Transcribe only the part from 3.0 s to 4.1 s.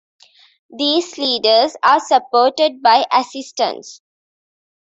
assistants.